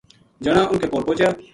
جنا 0.43 0.61
اُنھ 0.69 0.79
کے 0.81 0.87
کول 0.91 1.03
پوہچیا 1.05 1.29